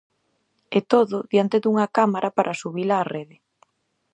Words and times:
E 0.77 0.79
todo, 0.91 1.17
diante 1.31 1.57
dunha 1.63 1.87
cámara 1.97 2.29
para 2.37 2.57
subila 2.61 2.95
á 3.01 3.05
rede. 3.13 3.37